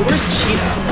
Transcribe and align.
Wears 0.00 0.22
cheetah? 0.40 0.91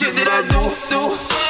shit 0.00 0.16
that 0.16 0.28
I 0.28 0.40
do, 0.48 0.60
do. 0.60 1.49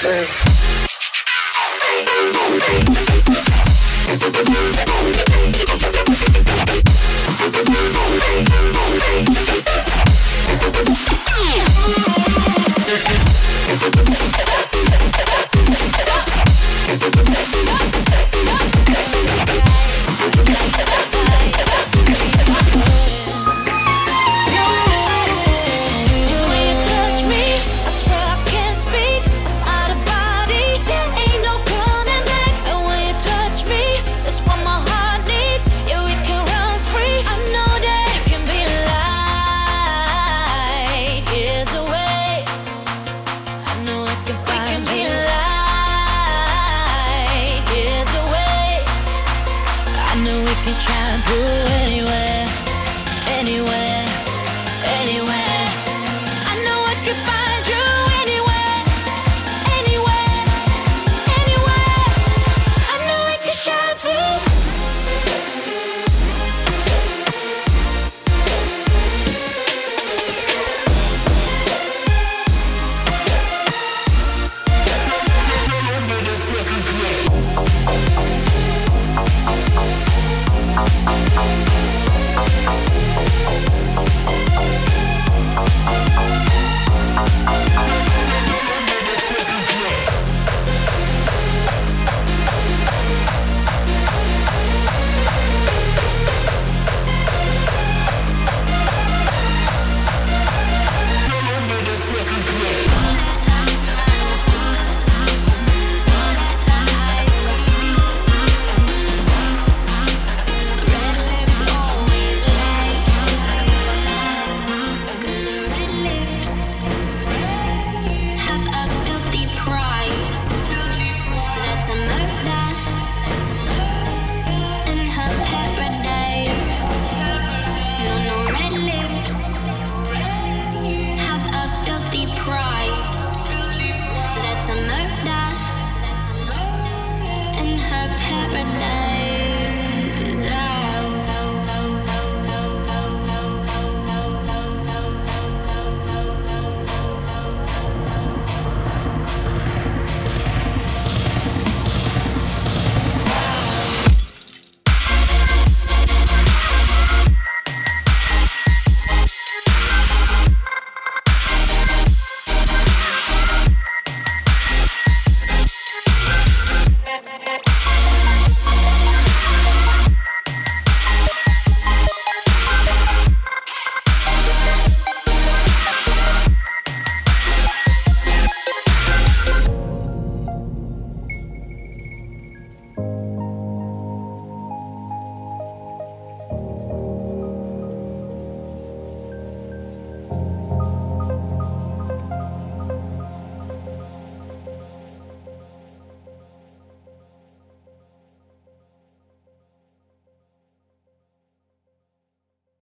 through. 0.00 0.47